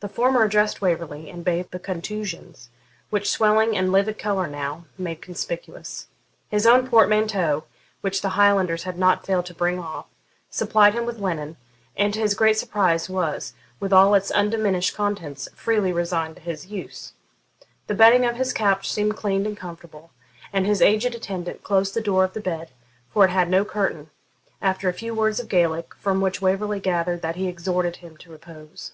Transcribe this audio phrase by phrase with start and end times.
[0.00, 2.70] The former addressed Waverley, and bathed the contusions,
[3.10, 6.06] which swelling and livid colour now made conspicuous.
[6.48, 7.64] His own portmanteau,
[8.00, 10.06] which the Highlanders had not failed to bring off,
[10.48, 11.58] supplied him with linen,
[11.98, 16.68] and to his great surprise was, with all its undiminished contents, freely resigned to his
[16.68, 17.12] use.
[17.88, 20.12] The bedding of his couch seemed clean and comfortable,
[20.50, 22.70] and his aged attendant closed the door of the bed,
[23.12, 24.08] for it had no curtain,
[24.62, 28.30] after a few words of Gaelic, from which Waverley gathered that he exhorted him to
[28.30, 28.92] repose.